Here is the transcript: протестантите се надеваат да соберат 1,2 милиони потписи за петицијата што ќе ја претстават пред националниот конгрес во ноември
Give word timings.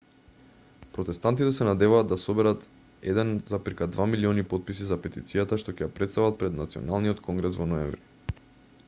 протестантите 0.93 1.49
се 1.57 1.67
надеваат 1.67 2.07
да 2.13 2.17
соберат 2.21 2.63
1,2 3.11 4.07
милиони 4.15 4.47
потписи 4.55 4.89
за 4.93 4.99
петицијата 5.05 5.61
што 5.65 5.77
ќе 5.77 5.87
ја 5.87 5.91
претстават 6.01 6.41
пред 6.41 6.57
националниот 6.63 7.25
конгрес 7.29 7.61
во 7.63 7.69
ноември 7.75 8.37